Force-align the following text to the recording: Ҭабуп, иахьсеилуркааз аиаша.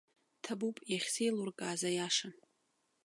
Ҭабуп, 0.43 0.77
иахьсеилуркааз 0.91 1.81
аиаша. 1.89 2.29